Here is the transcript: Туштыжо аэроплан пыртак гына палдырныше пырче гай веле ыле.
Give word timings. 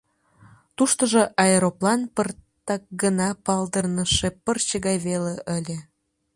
Туштыжо 0.75 1.23
аэроплан 1.45 2.01
пыртак 2.15 2.81
гына 3.01 3.27
палдырныше 3.45 4.27
пырче 4.45 4.77
гай 4.85 4.97
веле 5.05 5.33
ыле. 5.57 5.77